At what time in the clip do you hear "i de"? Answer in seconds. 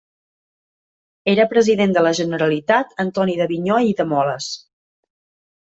3.93-4.11